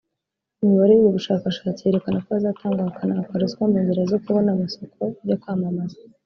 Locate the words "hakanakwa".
2.87-3.41